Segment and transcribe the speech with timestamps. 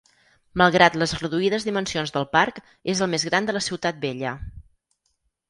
[0.59, 2.57] Malgrat les reduïdes dimensions del parc,
[2.95, 4.35] és el més gran de la Ciutat Vella.